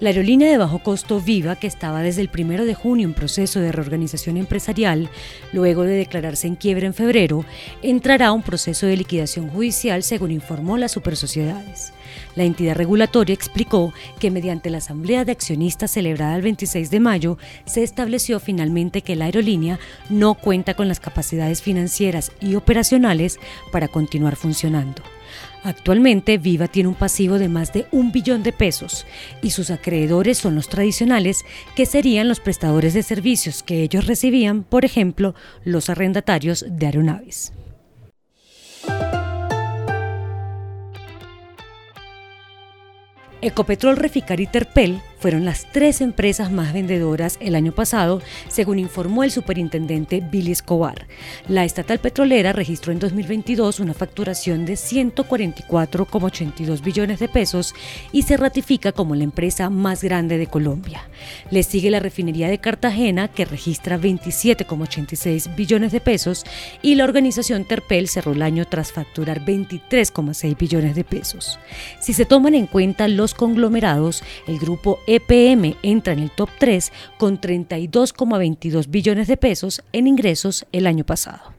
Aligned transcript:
La 0.00 0.08
aerolínea 0.08 0.50
de 0.50 0.56
bajo 0.56 0.78
costo 0.78 1.20
Viva, 1.20 1.56
que 1.56 1.66
estaba 1.66 2.00
desde 2.00 2.22
el 2.22 2.30
1 2.32 2.64
de 2.64 2.72
junio 2.72 3.06
en 3.06 3.12
proceso 3.12 3.60
de 3.60 3.70
reorganización 3.70 4.38
empresarial, 4.38 5.10
luego 5.52 5.82
de 5.82 5.92
declararse 5.92 6.46
en 6.46 6.56
quiebra 6.56 6.86
en 6.86 6.94
febrero, 6.94 7.44
entrará 7.82 8.28
a 8.28 8.32
un 8.32 8.42
proceso 8.42 8.86
de 8.86 8.96
liquidación 8.96 9.50
judicial, 9.50 10.02
según 10.02 10.30
informó 10.30 10.78
las 10.78 10.92
Supersociedades. 10.92 11.92
La 12.34 12.44
entidad 12.44 12.76
regulatoria 12.76 13.34
explicó 13.34 13.92
que 14.18 14.30
mediante 14.30 14.70
la 14.70 14.78
Asamblea 14.78 15.26
de 15.26 15.32
Accionistas 15.32 15.90
celebrada 15.90 16.34
el 16.34 16.42
26 16.42 16.90
de 16.90 17.00
mayo, 17.00 17.36
se 17.66 17.82
estableció 17.82 18.40
finalmente 18.40 19.02
que 19.02 19.16
la 19.16 19.26
aerolínea 19.26 19.78
no 20.08 20.32
cuenta 20.32 20.72
con 20.72 20.88
las 20.88 20.98
capacidades 20.98 21.60
financieras 21.60 22.32
y 22.40 22.54
operacionales 22.54 23.38
para 23.70 23.88
continuar 23.88 24.36
funcionando. 24.36 25.02
Actualmente 25.62 26.38
Viva 26.38 26.68
tiene 26.68 26.88
un 26.88 26.94
pasivo 26.94 27.38
de 27.38 27.48
más 27.48 27.72
de 27.72 27.86
un 27.92 28.12
billón 28.12 28.42
de 28.42 28.52
pesos 28.52 29.06
y 29.42 29.50
sus 29.50 29.70
acreedores 29.70 30.38
son 30.38 30.54
los 30.54 30.68
tradicionales, 30.68 31.44
que 31.76 31.86
serían 31.86 32.28
los 32.28 32.40
prestadores 32.40 32.94
de 32.94 33.02
servicios 33.02 33.62
que 33.62 33.82
ellos 33.82 34.06
recibían, 34.06 34.62
por 34.62 34.84
ejemplo, 34.84 35.34
los 35.64 35.90
arrendatarios 35.90 36.64
de 36.68 36.86
aeronaves. 36.86 37.52
Ecopetrol, 43.42 43.96
Reficar 43.96 44.40
y 44.40 44.46
Terpel 44.46 45.00
fueron 45.20 45.44
las 45.44 45.70
tres 45.70 46.00
empresas 46.00 46.50
más 46.50 46.72
vendedoras 46.72 47.36
el 47.40 47.54
año 47.54 47.72
pasado, 47.72 48.22
según 48.48 48.78
informó 48.78 49.22
el 49.22 49.30
superintendente 49.30 50.20
Billy 50.20 50.52
Escobar. 50.52 51.06
La 51.46 51.66
estatal 51.66 51.98
petrolera 51.98 52.54
registró 52.54 52.92
en 52.92 52.98
2022 52.98 53.80
una 53.80 53.92
facturación 53.92 54.64
de 54.64 54.72
144,82 54.74 56.82
billones 56.82 57.20
de 57.20 57.28
pesos 57.28 57.74
y 58.12 58.22
se 58.22 58.38
ratifica 58.38 58.92
como 58.92 59.14
la 59.14 59.24
empresa 59.24 59.68
más 59.68 60.02
grande 60.02 60.38
de 60.38 60.46
Colombia. 60.46 61.06
Le 61.50 61.64
sigue 61.64 61.90
la 61.90 62.00
refinería 62.00 62.48
de 62.48 62.56
Cartagena, 62.58 63.28
que 63.28 63.44
registra 63.44 63.98
27,86 63.98 65.54
billones 65.54 65.92
de 65.92 66.00
pesos, 66.00 66.46
y 66.80 66.94
la 66.94 67.04
organización 67.04 67.66
Terpel 67.66 68.08
cerró 68.08 68.32
el 68.32 68.40
año 68.40 68.66
tras 68.66 68.92
facturar 68.92 69.44
23,6 69.44 70.56
billones 70.56 70.94
de 70.94 71.04
pesos. 71.04 71.58
Si 72.00 72.14
se 72.14 72.24
toman 72.24 72.54
en 72.54 72.66
cuenta 72.66 73.06
los 73.06 73.34
conglomerados, 73.34 74.24
el 74.46 74.58
grupo 74.58 74.98
EPM 75.12 75.74
entra 75.82 76.12
en 76.12 76.20
el 76.20 76.30
top 76.30 76.50
3 76.56 76.92
con 77.18 77.40
32,22 77.40 78.88
billones 78.88 79.26
de 79.26 79.36
pesos 79.36 79.82
en 79.92 80.06
ingresos 80.06 80.66
el 80.70 80.86
año 80.86 81.04
pasado. 81.04 81.52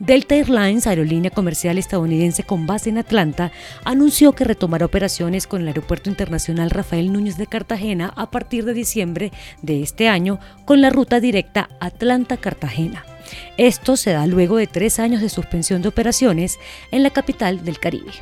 Delta 0.00 0.34
Airlines, 0.34 0.88
aerolínea 0.88 1.30
comercial 1.30 1.78
estadounidense 1.78 2.42
con 2.42 2.66
base 2.66 2.90
en 2.90 2.98
Atlanta, 2.98 3.52
anunció 3.84 4.32
que 4.32 4.42
retomará 4.42 4.84
operaciones 4.84 5.46
con 5.46 5.60
el 5.60 5.68
Aeropuerto 5.68 6.10
Internacional 6.10 6.70
Rafael 6.70 7.12
Núñez 7.12 7.36
de 7.36 7.46
Cartagena 7.46 8.12
a 8.16 8.32
partir 8.32 8.64
de 8.64 8.74
diciembre 8.74 9.30
de 9.62 9.80
este 9.80 10.08
año 10.08 10.40
con 10.64 10.80
la 10.80 10.90
ruta 10.90 11.20
directa 11.20 11.68
Atlanta-Cartagena. 11.78 13.11
Esto 13.56 13.96
se 13.96 14.12
da 14.12 14.26
luego 14.26 14.56
de 14.56 14.66
tres 14.66 14.98
años 14.98 15.20
de 15.20 15.28
suspensión 15.28 15.82
de 15.82 15.88
operaciones 15.88 16.58
en 16.90 17.02
la 17.02 17.10
capital 17.10 17.64
del 17.64 17.78
Caribe. 17.78 18.12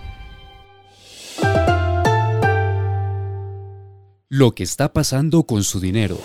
Lo 4.28 4.52
que 4.54 4.62
está 4.62 4.92
pasando 4.92 5.42
con 5.42 5.64
su 5.64 5.80
dinero. 5.80 6.18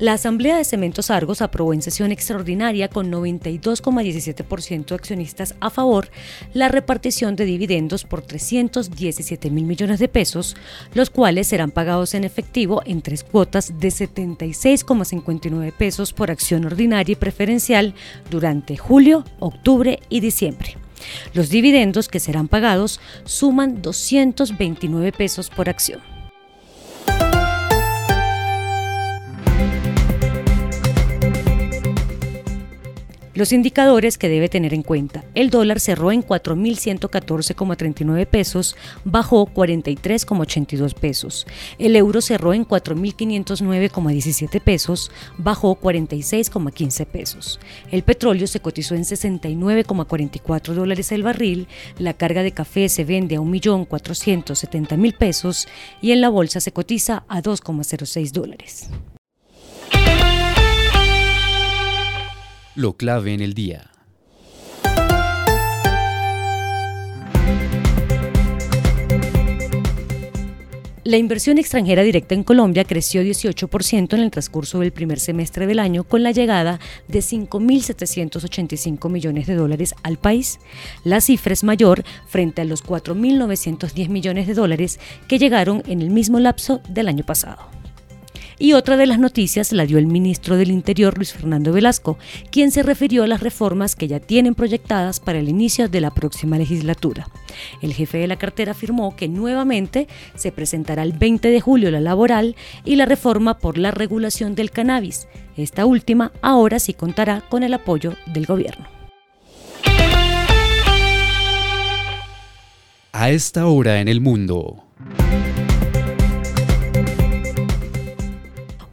La 0.00 0.14
Asamblea 0.14 0.56
de 0.56 0.64
Cementos 0.64 1.10
Argos 1.10 1.42
aprobó 1.42 1.74
en 1.74 1.82
sesión 1.82 2.10
extraordinaria 2.10 2.88
con 2.88 3.12
92,17% 3.12 4.86
de 4.86 4.94
accionistas 4.94 5.54
a 5.60 5.68
favor 5.68 6.08
la 6.54 6.68
repartición 6.68 7.36
de 7.36 7.44
dividendos 7.44 8.04
por 8.04 8.22
317 8.22 9.50
mil 9.50 9.66
millones 9.66 9.98
de 9.98 10.08
pesos, 10.08 10.56
los 10.94 11.10
cuales 11.10 11.48
serán 11.48 11.70
pagados 11.70 12.14
en 12.14 12.24
efectivo 12.24 12.80
en 12.86 13.02
tres 13.02 13.24
cuotas 13.24 13.78
de 13.78 13.88
76,59 13.88 15.70
pesos 15.76 16.14
por 16.14 16.30
acción 16.30 16.64
ordinaria 16.64 17.12
y 17.12 17.16
preferencial 17.16 17.94
durante 18.30 18.78
julio, 18.78 19.26
octubre 19.38 20.00
y 20.08 20.20
diciembre. 20.20 20.78
Los 21.34 21.50
dividendos 21.50 22.08
que 22.08 22.20
serán 22.20 22.48
pagados 22.48 23.00
suman 23.24 23.82
229 23.82 25.12
pesos 25.12 25.50
por 25.50 25.68
acción. 25.68 26.00
Los 33.40 33.52
indicadores 33.54 34.18
que 34.18 34.28
debe 34.28 34.50
tener 34.50 34.74
en 34.74 34.82
cuenta. 34.82 35.24
El 35.34 35.48
dólar 35.48 35.80
cerró 35.80 36.12
en 36.12 36.22
4.114,39 36.22 38.26
pesos, 38.26 38.76
bajó 39.06 39.46
43,82 39.46 40.92
pesos. 40.92 41.46
El 41.78 41.96
euro 41.96 42.20
cerró 42.20 42.52
en 42.52 42.68
4.509,17 42.68 44.60
pesos, 44.60 45.10
bajó 45.38 45.80
46,15 45.80 47.06
pesos. 47.06 47.60
El 47.90 48.02
petróleo 48.02 48.46
se 48.46 48.60
cotizó 48.60 48.94
en 48.94 49.04
69,44 49.04 50.74
dólares 50.74 51.10
el 51.10 51.22
barril. 51.22 51.66
La 51.98 52.12
carga 52.12 52.42
de 52.42 52.52
café 52.52 52.90
se 52.90 53.06
vende 53.06 53.36
a 53.36 53.40
1.470.000 53.40 55.16
pesos 55.16 55.66
y 56.02 56.12
en 56.12 56.20
la 56.20 56.28
bolsa 56.28 56.60
se 56.60 56.72
cotiza 56.72 57.24
a 57.26 57.40
2,06 57.40 58.32
dólares. 58.32 58.90
Lo 62.80 62.94
clave 62.94 63.34
en 63.34 63.42
el 63.42 63.52
día. 63.52 63.90
La 71.04 71.18
inversión 71.18 71.58
extranjera 71.58 72.02
directa 72.02 72.34
en 72.34 72.42
Colombia 72.42 72.84
creció 72.84 73.22
18% 73.22 74.14
en 74.14 74.20
el 74.20 74.30
transcurso 74.30 74.78
del 74.78 74.92
primer 74.92 75.20
semestre 75.20 75.66
del 75.66 75.78
año 75.78 76.04
con 76.04 76.22
la 76.22 76.30
llegada 76.30 76.80
de 77.06 77.18
5.785 77.18 79.10
millones 79.10 79.46
de 79.46 79.56
dólares 79.56 79.94
al 80.02 80.16
país. 80.16 80.58
La 81.04 81.20
cifra 81.20 81.52
es 81.52 81.64
mayor 81.64 82.02
frente 82.28 82.62
a 82.62 82.64
los 82.64 82.82
4.910 82.82 84.08
millones 84.08 84.46
de 84.46 84.54
dólares 84.54 84.98
que 85.28 85.38
llegaron 85.38 85.82
en 85.86 86.00
el 86.00 86.08
mismo 86.08 86.40
lapso 86.40 86.80
del 86.88 87.08
año 87.08 87.26
pasado. 87.26 87.79
Y 88.62 88.74
otra 88.74 88.98
de 88.98 89.06
las 89.06 89.18
noticias 89.18 89.72
la 89.72 89.86
dio 89.86 89.96
el 89.96 90.06
ministro 90.06 90.58
del 90.58 90.70
Interior, 90.70 91.16
Luis 91.16 91.32
Fernando 91.32 91.72
Velasco, 91.72 92.18
quien 92.50 92.70
se 92.70 92.82
refirió 92.82 93.24
a 93.24 93.26
las 93.26 93.40
reformas 93.40 93.96
que 93.96 94.06
ya 94.06 94.20
tienen 94.20 94.54
proyectadas 94.54 95.18
para 95.18 95.38
el 95.38 95.48
inicio 95.48 95.88
de 95.88 96.02
la 96.02 96.10
próxima 96.10 96.58
legislatura. 96.58 97.26
El 97.80 97.94
jefe 97.94 98.18
de 98.18 98.26
la 98.26 98.36
cartera 98.36 98.72
afirmó 98.72 99.16
que 99.16 99.28
nuevamente 99.28 100.08
se 100.34 100.52
presentará 100.52 101.04
el 101.04 101.12
20 101.12 101.48
de 101.48 101.60
julio 101.62 101.90
la 101.90 102.00
laboral 102.00 102.54
y 102.84 102.96
la 102.96 103.06
reforma 103.06 103.56
por 103.56 103.78
la 103.78 103.92
regulación 103.92 104.54
del 104.54 104.70
cannabis. 104.70 105.26
Esta 105.56 105.86
última 105.86 106.30
ahora 106.42 106.80
sí 106.80 106.92
contará 106.92 107.40
con 107.48 107.62
el 107.62 107.72
apoyo 107.72 108.14
del 108.26 108.44
gobierno. 108.44 108.86
A 113.12 113.30
esta 113.30 113.66
hora 113.66 114.02
en 114.02 114.08
el 114.08 114.20
mundo. 114.20 114.84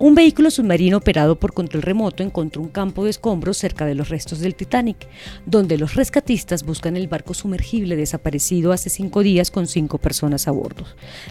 Un 0.08 0.16
vehículo 0.16 0.50
submarino 0.52 0.96
operado 0.96 1.38
por 1.38 1.52
control 1.52 1.84
remoto 1.84 2.24
encontró 2.24 2.62
un 2.62 2.70
campo 2.70 3.04
de 3.04 3.10
escombros 3.10 3.58
cerca 3.58 3.86
de 3.86 3.94
los 3.94 4.08
restos 4.08 4.40
del 4.40 4.56
Titanic, 4.56 4.96
donde 5.46 5.78
los 5.78 5.96
rescatistas 5.96 6.64
buscan 6.64 6.96
el 6.96 7.10
barco 7.10 7.34
sumergible 7.34 7.98
desaparecido 7.98 8.72
hace 8.72 8.90
cinco 8.90 9.22
días 9.22 9.52
con 9.52 9.68
cinco 9.68 9.98
personas 9.98 10.48
a 10.48 10.52
bordo. 10.52 10.86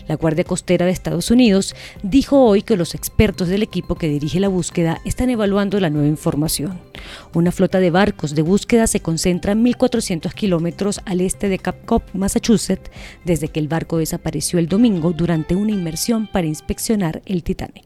La 0.08 0.16
Guardia 0.16 0.44
Costera 0.44 0.84
de 0.84 0.92
Estados 0.92 1.30
Unidos 1.30 1.74
dijo 2.02 2.44
hoy 2.44 2.60
que 2.60 2.76
los 2.76 2.94
expertos 2.94 3.48
del 3.48 3.62
equipo 3.62 3.94
que 3.94 4.10
dirige 4.10 4.40
la 4.40 4.48
búsqueda 4.48 5.00
están 5.06 5.30
evaluando 5.30 5.80
la 5.80 5.88
nueva 5.88 6.08
información. 6.08 6.78
Una 7.32 7.52
flota 7.52 7.80
de 7.80 7.90
barcos 7.90 8.34
de 8.34 8.42
búsqueda 8.42 8.86
se 8.86 9.00
concentra 9.00 9.54
1.400 9.54 10.34
kilómetros 10.34 11.00
al 11.06 11.22
este 11.22 11.48
de 11.48 11.58
Cape 11.58 11.86
Cod, 11.86 12.02
Massachusetts, 12.12 12.90
desde 13.24 13.48
que 13.48 13.58
el 13.58 13.68
barco 13.68 13.96
desapareció 13.96 14.58
el 14.58 14.68
domingo 14.68 15.14
durante 15.14 15.54
una 15.54 15.72
inmersión 15.72 16.28
para 16.30 16.46
inspeccionar 16.46 17.22
el 17.24 17.42
Titanic. 17.42 17.85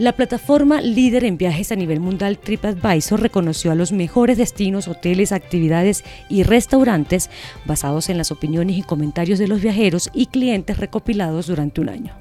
La 0.00 0.12
plataforma 0.12 0.80
líder 0.80 1.24
en 1.24 1.36
viajes 1.36 1.72
a 1.72 1.76
nivel 1.76 2.00
mundial 2.00 2.38
TripAdvisor 2.38 3.20
reconoció 3.20 3.70
a 3.70 3.74
los 3.74 3.92
mejores 3.92 4.38
destinos, 4.38 4.88
hoteles, 4.88 5.30
actividades 5.30 6.04
y 6.30 6.42
restaurantes 6.42 7.28
basados 7.66 8.08
en 8.08 8.16
las 8.16 8.30
opiniones 8.32 8.78
y 8.78 8.82
comentarios 8.82 9.38
de 9.38 9.46
los 9.46 9.60
viajeros 9.60 10.08
y 10.14 10.24
clientes 10.24 10.78
recopilados 10.78 11.48
durante 11.48 11.82
un 11.82 11.90
año. 11.90 12.14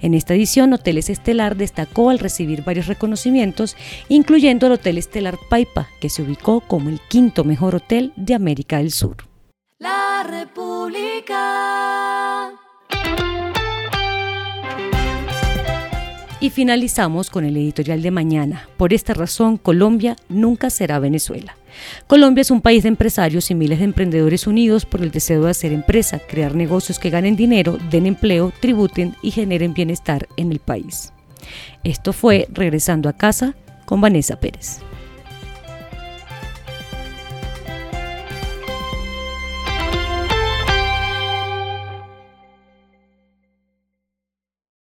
En 0.00 0.14
esta 0.14 0.32
edición, 0.32 0.72
Hoteles 0.72 1.10
Estelar 1.10 1.58
destacó 1.58 2.08
al 2.08 2.20
recibir 2.20 2.64
varios 2.64 2.86
reconocimientos, 2.86 3.76
incluyendo 4.08 4.68
el 4.68 4.72
Hotel 4.72 4.96
Estelar 4.96 5.36
Paipa, 5.50 5.90
que 6.00 6.08
se 6.08 6.22
ubicó 6.22 6.62
como 6.62 6.88
el 6.88 7.00
quinto 7.06 7.44
mejor 7.44 7.74
hotel 7.74 8.14
de 8.16 8.32
América 8.32 8.78
del 8.78 8.92
Sur. 8.92 9.16
La 9.78 10.24
República. 10.26 11.95
Y 16.46 16.50
finalizamos 16.50 17.28
con 17.28 17.44
el 17.44 17.56
editorial 17.56 18.02
de 18.02 18.12
mañana. 18.12 18.68
Por 18.76 18.92
esta 18.92 19.14
razón, 19.14 19.56
Colombia 19.56 20.14
nunca 20.28 20.70
será 20.70 21.00
Venezuela. 21.00 21.56
Colombia 22.06 22.42
es 22.42 22.52
un 22.52 22.60
país 22.60 22.84
de 22.84 22.88
empresarios 22.88 23.50
y 23.50 23.56
miles 23.56 23.80
de 23.80 23.86
emprendedores 23.86 24.46
unidos 24.46 24.86
por 24.86 25.02
el 25.02 25.10
deseo 25.10 25.42
de 25.42 25.50
hacer 25.50 25.72
empresa, 25.72 26.20
crear 26.20 26.54
negocios 26.54 27.00
que 27.00 27.10
ganen 27.10 27.34
dinero, 27.34 27.76
den 27.90 28.06
empleo, 28.06 28.52
tributen 28.60 29.16
y 29.22 29.32
generen 29.32 29.74
bienestar 29.74 30.28
en 30.36 30.52
el 30.52 30.60
país. 30.60 31.12
Esto 31.82 32.12
fue 32.12 32.46
Regresando 32.52 33.08
a 33.08 33.14
casa 33.14 33.56
con 33.84 34.00
Vanessa 34.00 34.38
Pérez. 34.38 34.82